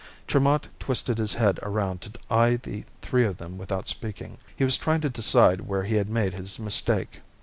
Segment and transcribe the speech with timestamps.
[0.27, 4.39] Tremont twisted his head around to eye the three of them without speaking.
[4.55, 7.21] He was trying to decide where he had made his mistake.